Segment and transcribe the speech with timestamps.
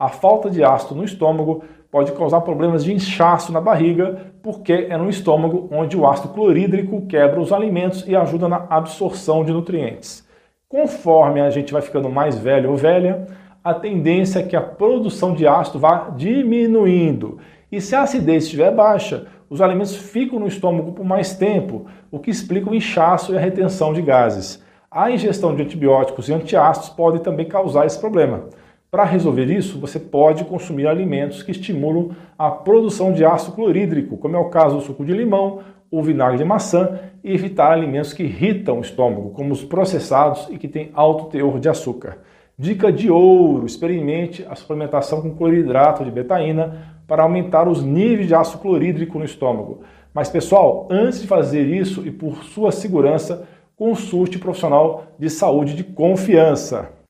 [0.00, 4.96] A falta de ácido no estômago pode causar problemas de inchaço na barriga, porque é
[4.96, 10.24] no estômago onde o ácido clorídrico quebra os alimentos e ajuda na absorção de nutrientes.
[10.68, 13.26] Conforme a gente vai ficando mais velho ou velha,
[13.64, 17.38] a tendência é que a produção de ácido vá diminuindo.
[17.72, 22.20] E se a acidez estiver baixa, os alimentos ficam no estômago por mais tempo, o
[22.20, 24.62] que explica o inchaço e a retenção de gases.
[24.88, 28.44] A ingestão de antibióticos e antiácidos pode também causar esse problema.
[28.90, 34.34] Para resolver isso, você pode consumir alimentos que estimulam a produção de ácido clorídrico, como
[34.34, 35.60] é o caso do suco de limão,
[35.90, 40.56] o vinagre de maçã, e evitar alimentos que irritam o estômago, como os processados e
[40.56, 42.18] que têm alto teor de açúcar.
[42.58, 48.34] Dica de ouro: experimente a suplementação com cloridrato de betaína para aumentar os níveis de
[48.34, 49.82] ácido clorídrico no estômago.
[50.14, 53.46] Mas pessoal, antes de fazer isso e por sua segurança,
[53.76, 56.97] consulte um profissional de saúde de confiança.